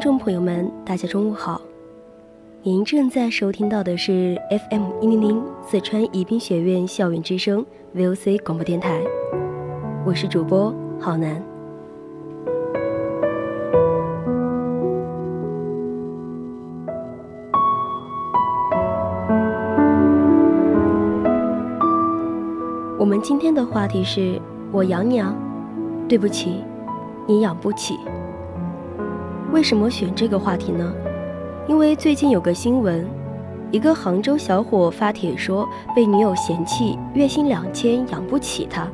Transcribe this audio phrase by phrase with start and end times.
[0.00, 1.60] 听众朋友们，大家中午好！
[2.62, 4.34] 您正在收听到的是
[4.70, 7.62] FM 一零零四川宜宾学院校园之声
[7.94, 8.98] VOC 广播电台，
[10.06, 11.42] 我是主播郝楠。
[22.98, 24.40] 我们今天的话题是
[24.72, 25.36] 我养你啊，
[26.08, 26.64] 对不起，
[27.26, 27.98] 你养不起。
[29.52, 30.92] 为什么选这个话题呢？
[31.66, 33.04] 因为最近有个新闻，
[33.72, 38.88] 一个杭州小伙发帖说被女友嫌弃，月薪两千养不起他。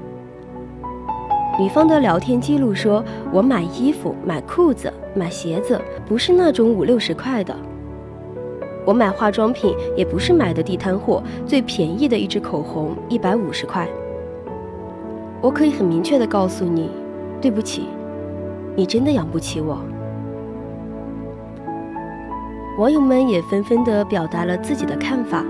[1.59, 7.55] 女方的聊天记录说：“我买衣服、买裤子、买鞋子，不是那种五六十块的。
[8.87, 13.87] 我买化妆品也不是买的地摊货，最便宜的一支口红一百五十块。
[15.43, 16.91] 我可以很明确的告诉你，
[17.43, 17.85] 对不起，
[18.75, 19.79] 你真的养不起我。”
[22.77, 25.43] 网友们也纷纷地表达了自己的看法，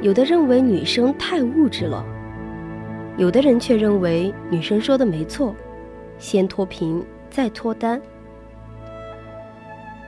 [0.00, 2.02] 有的认为女生太物质了，
[3.18, 5.54] 有的人却认为女生说的没错，
[6.16, 8.00] 先脱贫再脱单。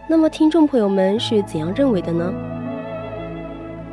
[0.09, 2.33] 那么，听众朋友们是怎样认为的呢？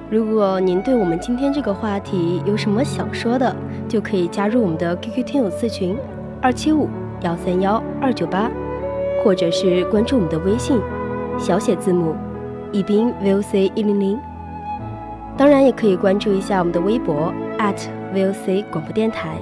[0.10, 3.54] 如果您对我们今天这个话题有什么想说的，
[3.90, 5.98] 就可以加入我们的 QQ 听友四群
[6.42, 6.88] 二七五
[7.24, 8.50] 幺三幺二九八，
[9.22, 10.80] 或者是关注我们的微信。
[11.38, 12.16] 小写字母，
[12.72, 14.20] 宜宾 VOC 一零零。
[15.36, 17.34] 当然，也可以关注一下我们的微博
[18.14, 19.38] @VOC 广播电台。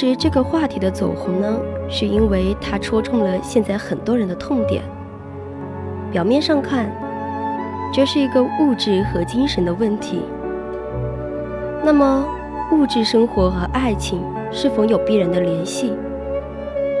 [0.00, 4.82] 实这个话题的走红呢，是因为它戳中了现在很多人的痛点。
[6.10, 6.90] 表面上看，
[7.92, 10.22] 这是一个物质和精神的问题。
[11.84, 12.26] 那么，
[12.72, 15.92] 物质生活和爱情是否有必然的联系？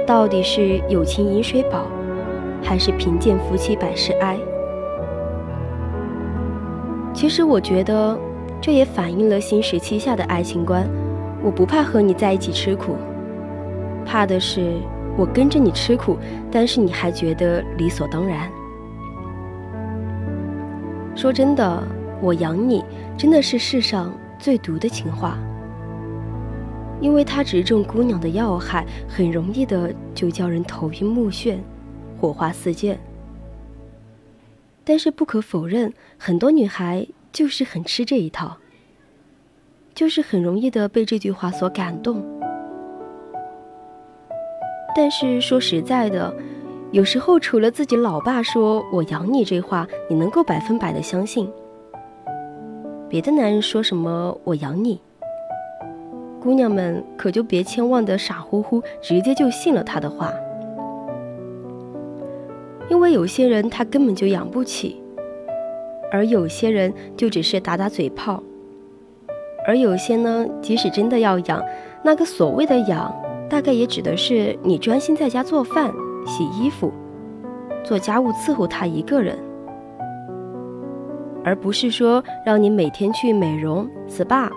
[0.06, 1.86] 到底是友情饮水饱，
[2.62, 4.36] 还是贫贱夫妻百事哀？
[7.14, 8.18] 其实我觉得，
[8.60, 10.86] 这也反映了新时期下的爱情观。
[11.42, 12.96] 我不怕和你在一起吃苦，
[14.04, 14.74] 怕的是
[15.16, 16.18] 我跟着你吃苦，
[16.50, 18.50] 但是你还觉得理所当然。
[21.16, 21.82] 说真的，
[22.20, 22.84] 我养你
[23.16, 25.38] 真的是世上最毒的情话，
[27.00, 31.58] 因为它直中姑娘的要害，很容易的就叫人头晕目眩，
[32.18, 32.98] 火花四溅。
[34.84, 38.56] 但是不可否认，很多女孩就是很吃这一套。
[40.00, 42.24] 就是很容易的被这句话所感动，
[44.96, 46.34] 但是说实在的，
[46.90, 51.52] 有时候除了自己老爸说我养你这话，你能够百分百的相信，
[53.10, 54.98] 别的男人说什么我养你，
[56.40, 60.32] 姑娘们可就别千万的傻乎乎直接就信了他的话，
[62.88, 64.98] 因为有些人他根本就养不起，
[66.10, 68.42] 而有些人就只是打打嘴炮。
[69.70, 71.64] 而有些呢，即使真的要养，
[72.02, 73.14] 那个所谓的养，
[73.48, 75.92] 大概也指的是你专心在家做饭、
[76.26, 76.92] 洗衣服、
[77.84, 79.38] 做家务伺候他一个人，
[81.44, 84.50] 而不是说让你每天去美容、SPA、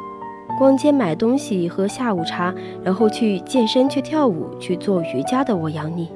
[0.58, 2.52] 逛街买东西、喝下午茶，
[2.84, 5.56] 然后去健身、去跳舞、去做瑜伽的。
[5.56, 6.10] 我养你。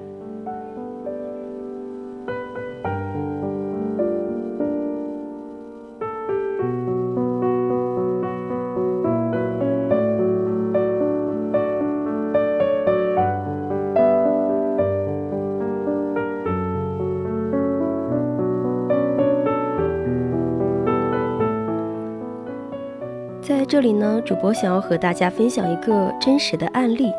[23.77, 27.13] 这里呢，主播想要和大家分享一个真实的案例。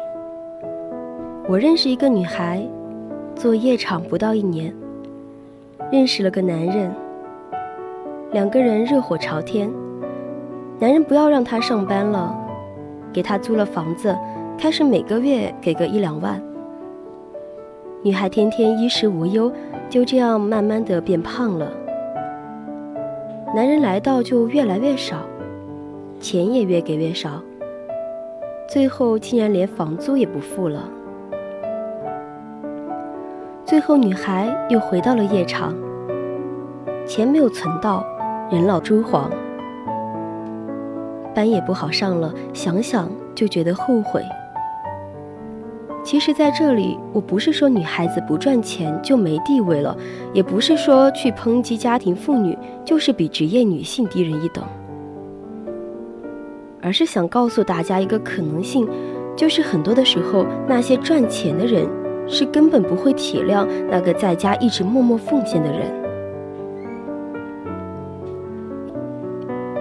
[1.47, 2.61] 我认识一个女孩，
[3.37, 4.75] 做夜场不到一年，
[5.93, 6.93] 认识了个男人，
[8.33, 9.71] 两个人热火朝天。
[10.81, 12.37] 男人不要让她上班了，
[13.13, 14.13] 给她租了房子，
[14.59, 16.43] 开始每个月给个一两万。
[18.03, 19.53] 女孩天天衣食无忧，
[19.89, 21.71] 就这样慢慢的变胖了。
[23.55, 25.19] 男人来到就越来越少，
[26.21, 27.43] 钱也越给越少，
[28.69, 30.89] 最后竟然连房租也不付了。
[33.65, 35.75] 最后女孩又回到了夜场，
[37.07, 38.05] 钱没有存到，
[38.51, 39.31] 人老珠黄，
[41.35, 44.23] 班也不好上了，想想就觉得后悔。
[46.03, 49.97] 其实，在这里，我不是说女孩子不赚钱就没地位了，
[50.33, 54.65] 也不是说去抨击家庭妇女就是比职业女性低人一等，
[56.83, 58.89] 而是想告诉大家一个可能性，
[59.37, 61.87] 就是很多的时候，那些赚钱的人
[62.27, 65.81] 是根本不会体谅那个在家一直默默奉献的人，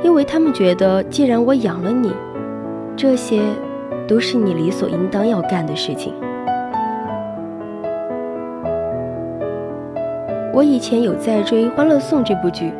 [0.04, 2.12] 因为他们觉得，既然我养了你，
[2.96, 3.42] 这些。
[4.08, 6.14] 都是你理所应当要干的事情。
[10.54, 12.72] 我以前有在追《欢乐颂》这部剧，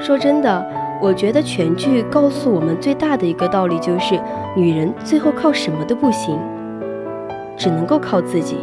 [0.00, 0.66] 说真的，
[1.02, 4.16] 我觉得全剧告诉我们最大的一个道理就是，
[4.54, 6.38] 女人最后靠什么都不行，
[7.56, 8.56] 只能够靠自己。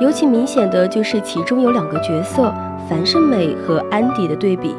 [0.00, 2.52] 尤其明显的就是其中有两个角色，
[2.90, 4.74] 樊胜美和安迪的对比。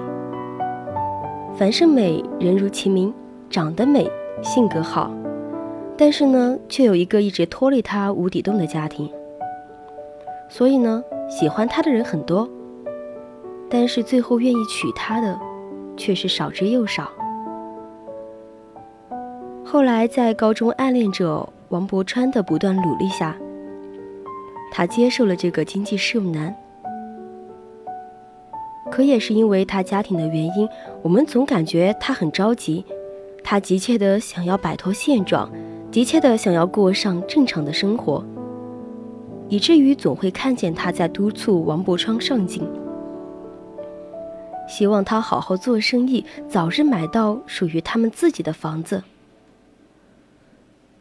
[1.56, 3.14] 樊胜美人如其名，
[3.50, 4.12] 长得美，
[4.44, 5.10] 性格好，
[5.96, 9.10] 但是呢，却有一个一直拖累她无底洞的家庭。
[10.50, 12.48] 所以呢，喜欢她的人很多，
[13.70, 15.40] 但是最后愿意娶她的，
[15.96, 17.10] 却是少之又少。
[19.66, 23.36] 后来在高中暗恋者王柏川的不断努力下，
[24.72, 26.56] 她接受了这个经济适用男。
[28.90, 30.68] 可也是因为他家庭的原因，
[31.02, 32.86] 我们总感觉他很着急，
[33.44, 35.52] 他急切的想要摆脱现状，
[35.92, 38.24] 急切的想要过上正常的生活，
[39.50, 42.64] 以至于总会看见他在督促王柏川上进，
[44.68, 49.04] 希望他好好做生意，早日买到属于他们自己的房子。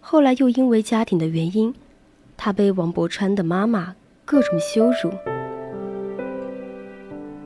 [0.00, 1.74] 后来又因为家庭的原因，
[2.36, 5.10] 他被王柏川的妈妈各种羞辱。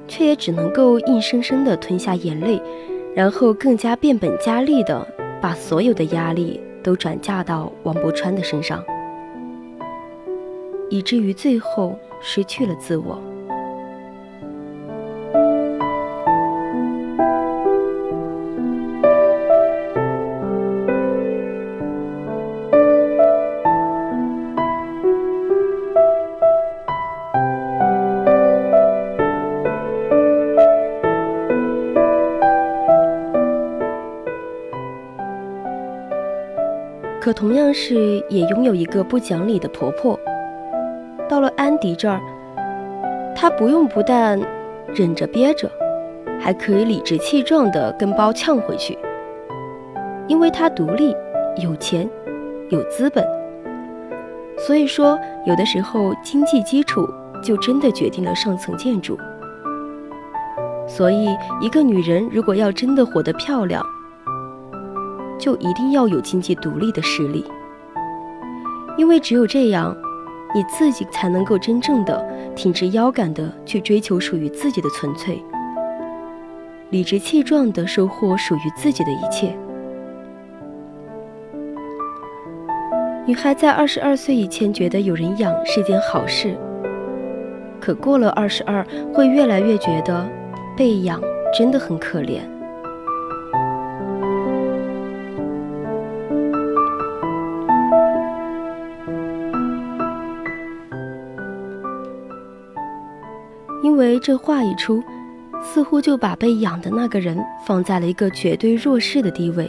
[0.07, 2.61] 却也只能够硬生生的吞下眼泪，
[3.15, 5.07] 然后更加变本加厉的
[5.41, 8.85] 把所有的压力都转嫁到王柏川的身上，
[10.91, 13.23] 以至于最后失去了自我。
[37.31, 40.19] 可同样是也拥有一个不讲理的婆婆。
[41.29, 42.21] 到了安迪这儿，
[43.37, 44.37] 她不用不但
[44.93, 45.71] 忍着憋着，
[46.41, 48.99] 还可以理直气壮地跟包呛回去，
[50.27, 51.15] 因为她独立、
[51.63, 52.11] 有钱、
[52.69, 53.25] 有资本。
[54.59, 57.09] 所以说，有的时候经济基础
[57.41, 59.17] 就真的决定了上层建筑。
[60.89, 61.29] 所以，
[61.61, 63.87] 一个女人如果要真的活得漂亮，
[65.41, 67.45] 就一定要有经济独立的实力，
[68.99, 69.97] 因为只有这样，
[70.55, 72.23] 你自己才能够真正的
[72.55, 75.43] 挺直腰杆的去追求属于自己的纯粹，
[76.91, 79.57] 理直气壮的收获属于自己的一切。
[83.27, 86.55] 女孩在二十二岁以前觉得有人养是件好事，
[87.81, 90.29] 可过了二十二，会越来越觉得
[90.77, 91.21] 被养
[91.57, 92.41] 真的很可怜。
[104.01, 105.03] 为这话一出，
[105.63, 109.69] 似乎就把被养的那个人放在了一个绝对弱势的地位。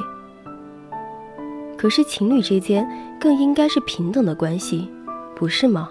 [1.78, 2.88] 可是情侣之间
[3.20, 4.90] 更应该是平等的关系，
[5.36, 5.90] 不是吗？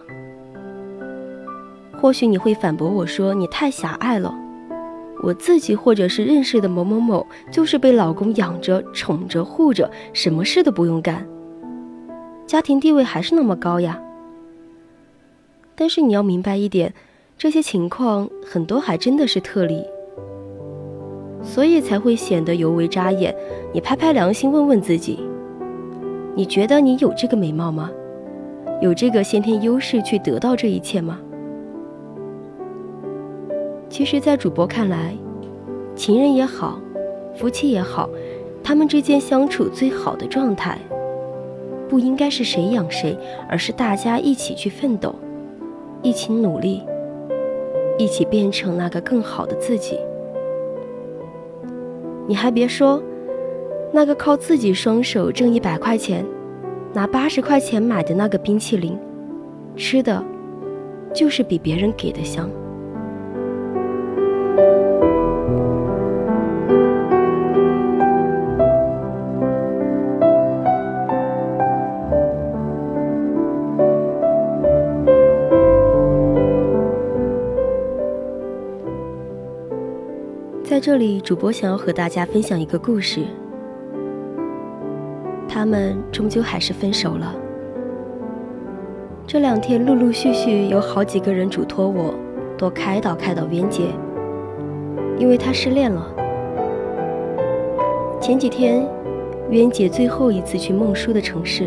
[2.01, 4.35] 或许你会反驳我说你太狭隘了，
[5.23, 11.27] 我自己或者是认识的某某某就是被老公养着、宠着、护着，什么事都不用干，
[12.47, 14.01] 家庭地位还是那么高呀。
[15.75, 16.95] 但是你要明白一点。
[17.41, 19.83] 这些情况很多还真的是特例，
[21.43, 23.35] 所以才会显得尤为扎眼。
[23.73, 25.21] 你拍拍良心，问问自己，
[26.35, 27.91] 你觉得你有这个美貌吗？
[28.83, 31.19] 有这个先天优势去得到这一切吗？
[33.89, 35.17] 其实，在主播看来，
[35.97, 36.79] 情人也好，
[37.35, 38.11] 夫妻也好，
[38.63, 40.77] 他们之间相处最好的状态，
[41.89, 43.19] 不应该是谁养谁，
[43.49, 45.15] 而是大家一起去奋斗，
[46.03, 46.83] 一起努力，
[48.03, 49.99] 一起变成那个更好的自己。
[52.27, 53.03] 你还别说，
[53.93, 56.25] 那个靠自己双手挣一百块钱，
[56.93, 58.99] 拿八十块钱买的那个冰淇淋，
[59.77, 60.25] 吃的，
[61.13, 62.49] 就是比别人给的香。
[80.71, 83.23] 在这里，主播想要和大家分享一个故事。
[85.49, 87.35] 他们终究还是分手了。
[89.27, 92.15] 这两天陆陆续续有好几个人嘱托我
[92.57, 93.89] 多开导开导渊姐，
[95.19, 96.07] 因为她失恋了。
[98.21, 98.87] 前几天，
[99.51, 101.67] 渊姐最后一次去孟叔的城市，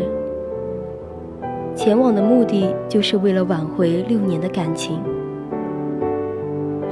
[1.76, 4.98] 前往的目的就是为了挽回六年的感情。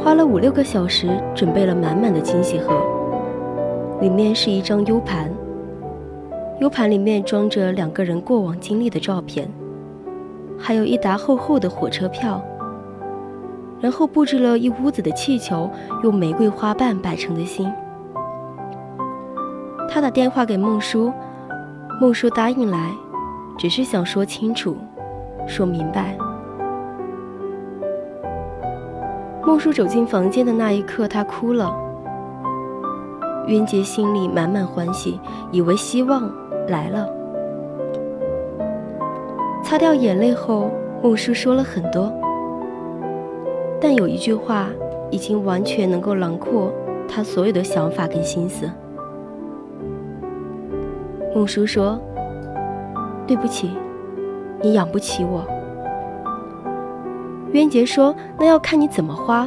[0.02, 2.75] 花了五六个小时，准备了满满的惊喜盒，
[4.00, 5.30] 里面是一张 U 盘
[6.59, 9.49] ，U 盘里面装着两个人过往经历的照片，
[10.59, 12.42] 还有一沓厚厚的火车票，
[13.80, 15.71] 然后布置了一屋子的气球，
[16.02, 17.73] 用玫瑰花瓣摆成的心。
[19.88, 21.12] 他打电话给孟叔，
[22.00, 22.90] 孟叔答应来，
[23.56, 24.76] 只是想说清楚，
[25.47, 26.18] 说明白。
[29.44, 31.75] 孟叔走进房间的那一刻，他哭了。
[33.49, 35.20] 渊洁心里满满欢喜，
[35.50, 36.32] 以为希望
[36.68, 37.08] 来了。
[39.64, 40.70] 擦掉眼泪后，
[41.02, 42.12] 孟叔说了很多，
[43.80, 44.68] 但有一句话
[45.11, 46.72] 已经完全能够囊括
[47.08, 48.70] 他所有的想法跟心思。
[51.34, 51.99] 孟叔说
[53.26, 53.70] ：“对不起，
[54.61, 55.44] 你养不起我。”
[57.52, 59.47] 渊杰说：“那要看你怎么花，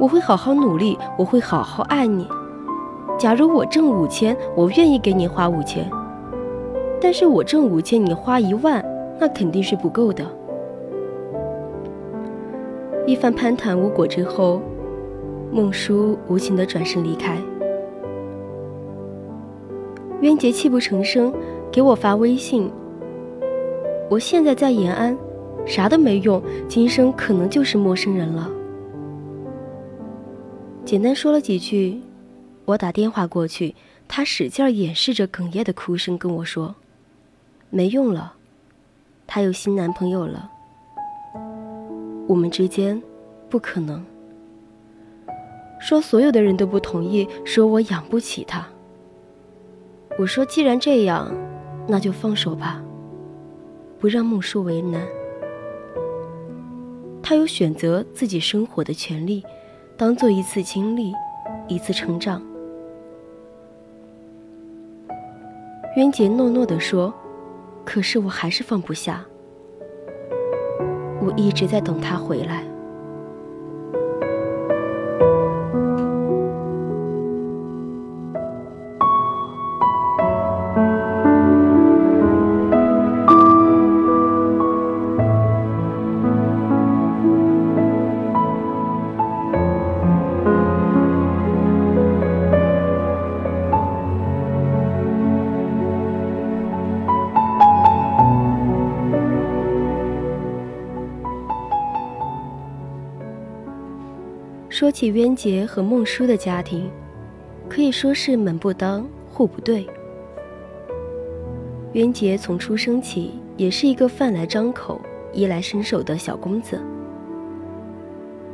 [0.00, 2.26] 我会好好努力，我会好好爱你。
[3.16, 5.84] 假如我挣五千，我愿意给你花五千；
[7.00, 8.84] 但是我挣五千，你花一万，
[9.20, 10.24] 那肯定是不够的。”
[13.06, 14.60] 一番攀谈无果之后，
[15.52, 17.36] 孟叔无情的转身离开。
[20.20, 21.32] 渊杰泣不成声，
[21.70, 22.68] 给我发微信
[24.10, 25.16] ：“我现在在延安。”
[25.70, 28.50] 啥都没用，今生可能就是陌生人了。
[30.84, 32.00] 简单说了几句，
[32.64, 33.76] 我打电话过去，
[34.08, 36.74] 他使劲掩饰着哽咽的哭声，跟我说
[37.70, 38.32] ：“没用了，
[39.28, 40.50] 他有新男朋友了，
[42.26, 43.00] 我们之间
[43.48, 44.04] 不可能。”
[45.78, 48.66] 说所有的人都不同意，说我养不起他。
[50.18, 51.32] 我说：“既然这样，
[51.86, 52.82] 那就放手吧，
[54.00, 55.00] 不让孟叔为难。”
[57.30, 59.44] 他有选择自己生活的权利，
[59.96, 61.14] 当做一次经历，
[61.68, 62.42] 一次成长。
[65.96, 67.14] 渊洁诺诺地说
[67.86, 69.24] ：“可是我还是放不下，
[71.22, 72.64] 我一直在等他回来。”
[104.90, 106.90] 说起渊洁和孟叔的家庭，
[107.68, 109.86] 可以说是门不当户不对。
[111.92, 115.00] 渊洁从出生起也是一个饭来张口、
[115.32, 116.80] 衣来伸手的小公子。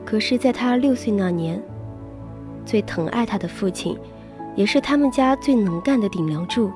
[0.04, 1.58] 可是，在他六岁那年，
[2.66, 3.98] 最疼爱他的父亲，
[4.54, 6.70] 也是他们家最能干的顶梁柱，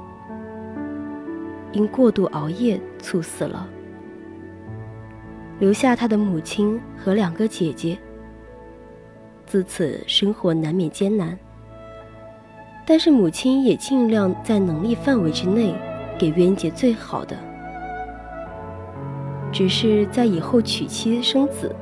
[1.72, 3.68] 因过度熬夜猝死了，
[5.58, 7.98] 留下他的母亲和两个姐姐。
[9.50, 11.36] 自此，生活难免艰难。
[12.86, 15.74] 但是母亲也尽量在能力范围之内，
[16.16, 17.36] 给渊洁最好的。
[19.50, 21.74] 只是在以后娶妻生子、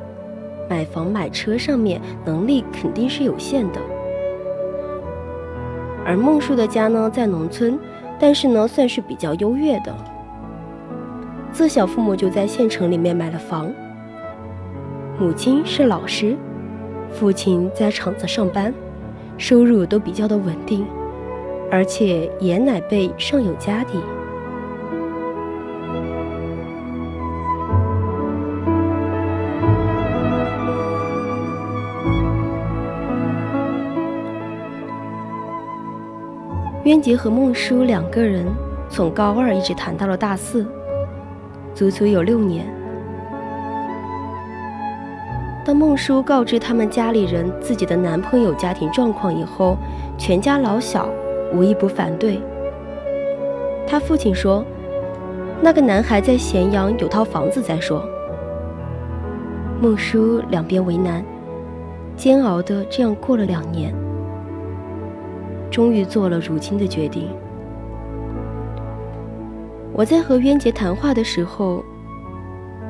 [0.66, 3.78] 买房买车上面，能力肯定是有限的。
[6.06, 7.78] 而孟叔的家呢在农村，
[8.18, 9.94] 但是呢算是比较优越的。
[11.52, 13.70] 自小父母就在县城里面买了房，
[15.18, 16.34] 母亲是老师，
[17.12, 18.72] 父亲在厂子上班，
[19.36, 20.86] 收入都比较的稳定，
[21.70, 23.98] 而且爷奶辈尚有家底。
[36.84, 38.46] 渊杰和孟叔两个人
[38.88, 40.64] 从高二一直谈到了大四，
[41.74, 42.77] 足足有六年。
[45.68, 49.76] 当孟叔告知他们家里人自己的男朋友家庭状况以后，
[50.16, 51.10] 全家老小
[51.52, 52.40] 无一不反对。
[53.86, 54.64] 他父亲说
[55.60, 58.02] ：“那个男孩在咸阳有套房子再说。”
[59.78, 61.22] 孟叔两边为难，
[62.16, 63.94] 煎熬的这样过了两年。
[65.70, 67.28] 终于做了如今的决定。
[69.92, 71.84] 我在和渊杰谈话的时候，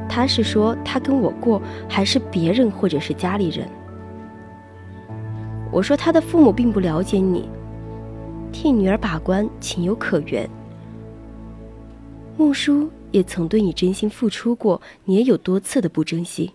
[0.09, 3.69] 他是说他跟我过，还是别人或者是家里人？
[5.71, 7.49] 我说他的父母并不了解你，
[8.51, 10.49] 替女儿把关情有可原。
[12.39, 16.53] 孟叔也曾对你真心付出过，你也有多次的不珍惜。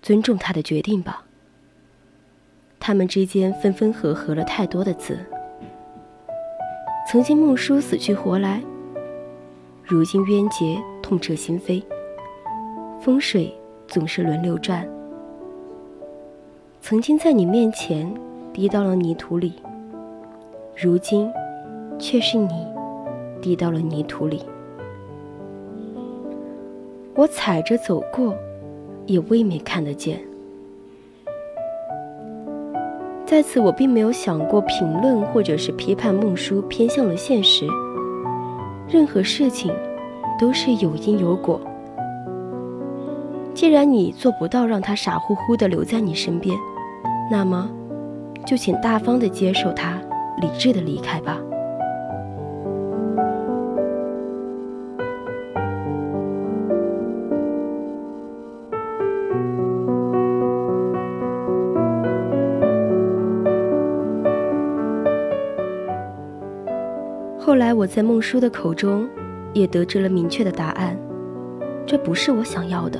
[0.00, 1.24] 尊重他的决定吧。
[2.78, 5.18] 他们之间分分合合了太多的次，
[7.10, 8.62] 曾经孟叔死去活来，
[9.84, 11.82] 如今渊洁痛彻心扉。
[13.00, 13.50] 风水
[13.88, 14.86] 总是轮流转，
[16.82, 18.12] 曾经在你面前
[18.52, 19.54] 滴到了泥土里，
[20.76, 21.32] 如今
[21.98, 22.66] 却是你
[23.40, 24.42] 滴到了泥土里。
[27.14, 28.36] 我踩着走过，
[29.06, 30.20] 也未免看得见。
[33.24, 37.66] 在此，我并没有想过评论或者是批判孟叔偏向了现实。
[38.86, 39.74] 任何事情
[40.38, 41.58] 都是有因有果。
[43.60, 46.56] 既然你做不到让他傻乎乎的留在你身边，
[47.30, 47.70] 那么
[48.46, 50.00] 就请大方的接受他，
[50.40, 51.38] 理智的离开吧。
[67.38, 69.06] 后来我在孟叔的口中，
[69.52, 70.96] 也得知了明确的答案，
[71.84, 72.98] 这不是我想要的。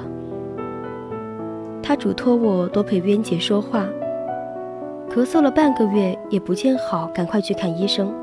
[1.91, 3.85] 他嘱托我多陪渊杰说话，
[5.11, 8.15] 咳嗽了半个月也不见好，赶快去看医生。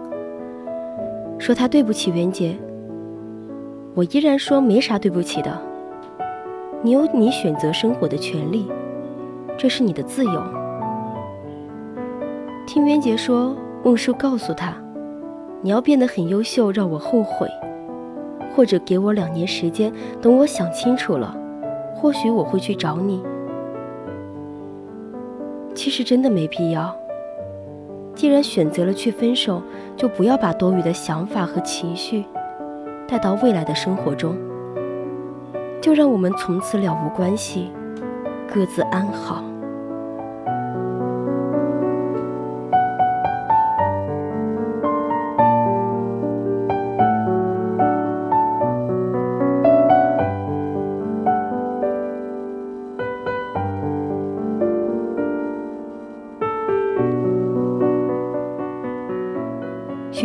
[1.38, 2.56] 说他对不起渊杰，
[3.94, 5.52] 我依然说没啥对不起的。
[6.82, 8.72] 你有你选择生活的权利，
[9.58, 10.42] 这是你的自由。
[12.66, 13.54] 听渊杰说，
[13.84, 14.74] 孟叔告诉他。
[15.62, 17.50] 你要变得很优秀，让我后悔，
[18.56, 21.36] 或者给我两年时间，等我想清楚了，
[21.94, 23.22] 或许我会去找你。
[25.78, 26.94] 其实真的没必要。
[28.16, 29.62] 既然选择了去分手，
[29.96, 32.26] 就不要把多余的想法和情绪
[33.08, 34.36] 带到未来的生活中，
[35.80, 37.72] 就让我们从此了无关系，
[38.52, 39.44] 各自安好。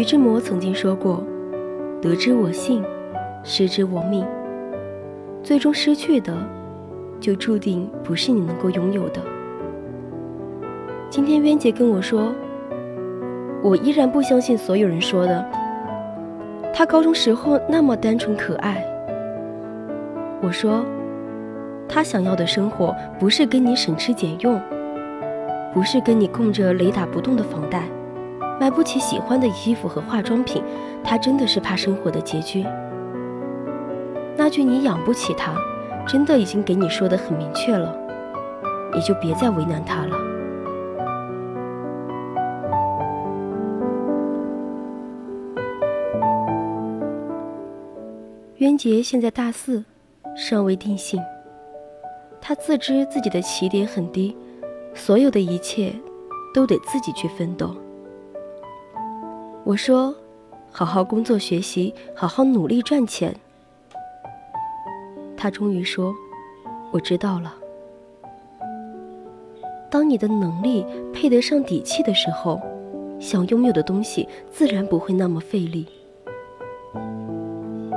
[0.03, 1.23] 徐志摩曾经说过
[2.03, 2.83] ：“得之我幸，
[3.45, 4.27] 失之我命。
[5.45, 6.37] 最终失去的，
[7.21, 9.21] 就注定不是你能够拥有的。”
[11.09, 12.35] 今天渊姐跟我说
[13.63, 15.47] ：“我依然不相信所有人说的，
[16.75, 18.85] 他高中时候那么单纯可爱。”
[20.43, 20.85] 我说
[21.89, 24.61] ：“他想要的生活，不是跟你省吃俭用，
[25.73, 27.85] 不是跟你供着雷打不动的房贷。”
[28.63, 30.63] 买不起喜欢的衣服和化妆品，
[31.03, 32.65] 他真的是怕生活的拮据。
[34.37, 35.53] 那句你养不起他，
[36.07, 37.93] 真的已经给你说的很明确了，
[38.95, 40.17] 你就别再为难他了。
[48.59, 49.85] 渊杰现在大四，
[50.37, 51.21] 尚未定性。
[52.41, 54.37] 他自知自己的起点很低，
[54.95, 55.93] 所有的一切
[56.55, 57.75] 都得自己去奋斗。
[59.65, 60.15] 我说
[60.73, 63.35] ：“好好工作学习，好好努力赚钱。”
[65.37, 66.13] 他终于说
[66.91, 67.55] ：“我知道了。”
[69.89, 72.61] 当你的能力配得上底气的时候，
[73.21, 75.87] 想拥有的东西自然不会那么费力。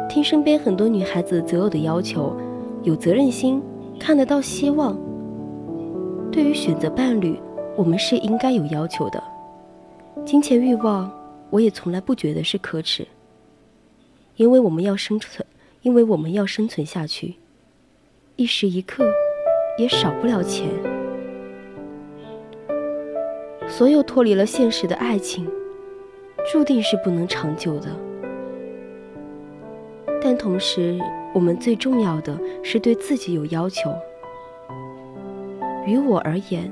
[0.07, 2.35] 听身边很多女孩子择偶的要求，
[2.83, 3.61] 有责任心，
[3.99, 4.95] 看得到希望。
[6.31, 7.39] 对于选择伴侣，
[7.75, 9.21] 我们是应该有要求的。
[10.25, 11.11] 金钱欲望，
[11.55, 13.07] 我也从来不觉得是可耻，
[14.35, 15.47] 因为我们要生存，
[15.83, 17.35] 因为我们要生存下去，
[18.35, 19.05] 一时一刻
[19.77, 20.67] 也少不了钱。
[23.69, 25.49] 所有脱离了现实的爱情，
[26.51, 27.87] 注定是不能长久的。
[30.21, 30.99] 但同时，
[31.33, 33.95] 我们最重要的是对自己有要求。
[35.85, 36.69] 于我而言，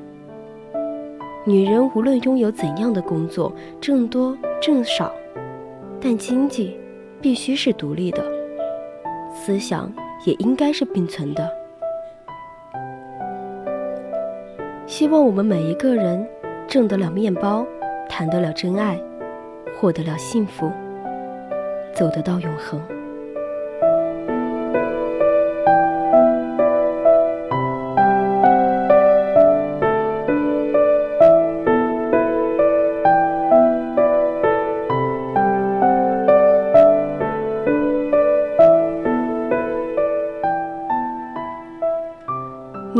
[1.45, 5.13] 女人无论拥有怎样的工作，挣多挣少，
[5.99, 6.79] 但经济
[7.19, 8.23] 必须是独立的，
[9.35, 9.93] 思想
[10.25, 11.51] 也应该是并存的。
[14.87, 16.25] 希望我们每一个人
[16.65, 17.67] 挣得了面包，
[18.07, 18.97] 谈得了真爱，
[19.77, 20.71] 获得了幸福，
[21.93, 22.81] 走得到永恒。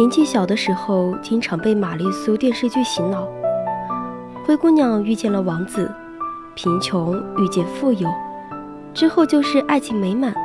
[0.04, 3.26] 年纪小的时候，经常被玛丽苏电视剧洗脑。
[4.44, 5.89] 灰姑娘遇见了王子，
[6.56, 8.10] 贫穷遇见富有，
[8.94, 10.36] 之后就是爱情美满。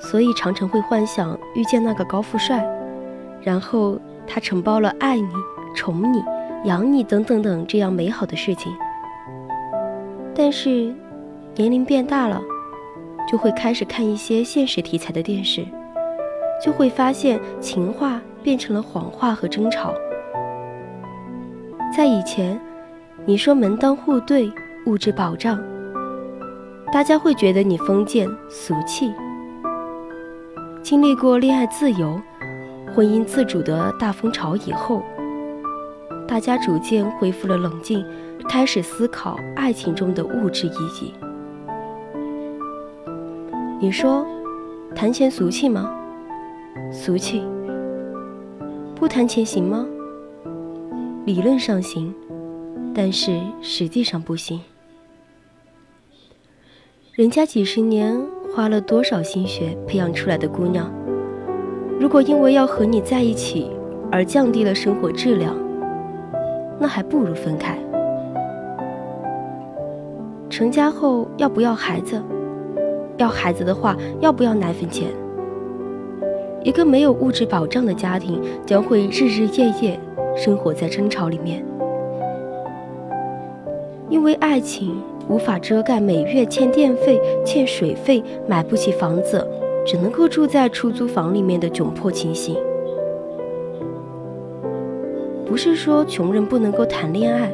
[0.00, 2.66] 所以常常会幻想遇见那个高富帅，
[3.40, 3.96] 然后
[4.26, 5.28] 他承包了爱你、
[5.76, 6.20] 宠你、
[6.64, 8.72] 养你等等等这样美好的事情。
[10.34, 10.92] 但是
[11.54, 12.42] 年龄变大了，
[13.30, 15.64] 就会开始看一些现实题材的电视。
[16.64, 19.92] 就会发现情话变成了谎话和争吵。
[21.96, 22.60] 在以前，
[23.24, 24.52] 你说门当户对、
[24.86, 25.58] 物质保障，
[26.92, 29.12] 大家会觉得你封建俗气。
[30.82, 32.20] 经历过恋爱自由、
[32.94, 35.02] 婚姻自主的大风潮以后，
[36.28, 38.04] 大家逐渐恢复了冷静，
[38.48, 41.14] 开始思考爱情中的物质意义。
[43.80, 44.26] 你说，
[44.94, 45.95] 谈钱俗气吗？
[46.92, 47.42] 俗气，
[48.94, 49.86] 不谈钱行吗？
[51.24, 52.14] 理论上行，
[52.94, 54.60] 但是实际上不行。
[57.14, 58.20] 人家几十年
[58.54, 60.92] 花了多少心血培养出来的姑娘，
[61.98, 63.70] 如果因为要和你在一起
[64.12, 65.56] 而降低了生活质量，
[66.78, 67.78] 那还不如分开。
[70.50, 72.22] 成家后要不要孩子？
[73.16, 75.10] 要孩子的话，要不要奶粉钱？
[76.66, 80.00] 一个没有物质保障的家庭将会日日夜夜
[80.36, 81.64] 生活在争吵里面，
[84.08, 89.46] 因为爱情无法遮盖每月欠电费、欠水费、买不起房子，
[89.86, 92.56] 只能够住在出租房里面的窘迫情形。
[95.46, 97.48] 不是说穷人不能够谈恋爱，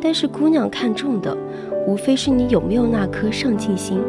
[0.00, 1.36] 但是姑娘看重的
[1.86, 4.00] 无非是你有没有那颗上进心。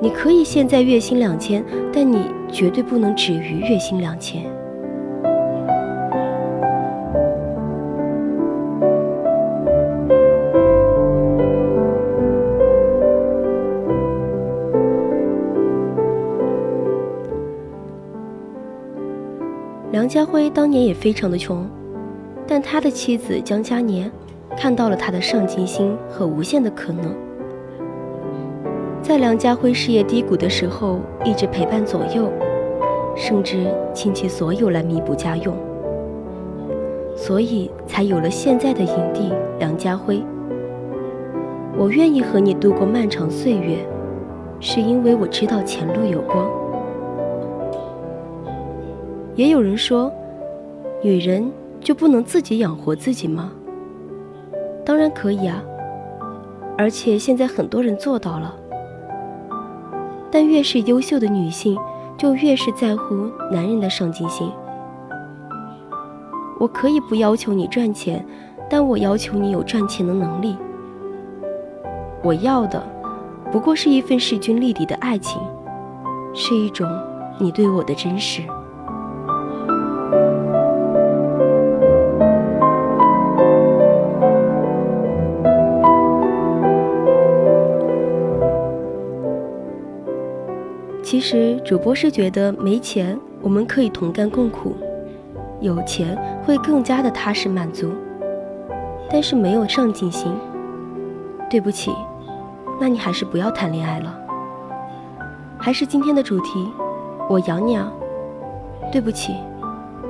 [0.00, 2.18] 你可以现在月薪两千，但你
[2.52, 4.44] 绝对不能止于月薪两千。
[19.90, 21.66] 梁家辉当年也非常的穷，
[22.46, 24.10] 但他的妻子江嘉年
[24.56, 27.14] 看到了他的上进心和无限的可能。
[29.00, 32.32] 在梁家辉事业低谷的时候，一直陪伴左右，
[33.14, 35.54] 甚至倾其所有来弥补家用，
[37.14, 40.22] 所以才有了现在的影帝梁家辉。
[41.76, 43.78] 我愿意和你度过漫长岁月，
[44.60, 46.50] 是因为我知道前路有光。
[49.34, 50.12] 也有人说，
[51.02, 53.52] 女人就不能自己养活自己吗？
[54.84, 55.62] 当然可以啊，
[56.76, 58.54] 而且现在很多人做到了。
[60.30, 61.78] 但越是优秀的女性，
[62.16, 64.50] 就越是在乎男人的上进心。
[66.60, 68.24] 我可以不要求你赚钱，
[68.70, 70.56] 但我要求你有赚钱的能力。
[72.22, 72.80] 我要的，
[73.50, 75.42] 不过是一份势均力敌的爱情，
[76.32, 76.88] 是一种
[77.38, 78.42] 你对我的真实。
[91.22, 94.74] 其实主播是觉得没钱我们可以同甘共苦，
[95.60, 97.92] 有钱会更加的踏实满足。
[99.08, 100.32] 但是没有上进心。
[101.48, 101.92] 对不起，
[102.80, 104.18] 那你还是不要谈恋爱了。
[105.60, 106.68] 还是今天的主题，
[107.30, 107.92] 我养你啊。
[108.90, 109.32] 对不起，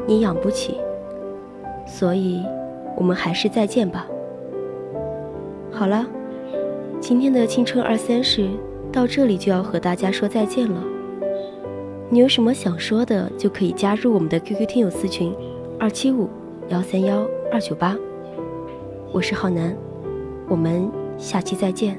[0.06, 0.80] 你养不起。
[1.84, 2.42] 所以，
[2.96, 4.06] 我们还是再见吧。
[5.70, 6.06] 好了，
[7.00, 8.48] 今天的青春二三十
[8.90, 10.82] 到这里就要和大家说再见了。
[12.12, 15.34] 你有什么想说的，就可以加入我们的 QQ 听友私群，
[15.80, 16.28] 二七五
[16.68, 17.96] 幺三幺二九八。
[19.10, 19.74] 我是浩南，
[20.46, 21.98] 我们下期再见。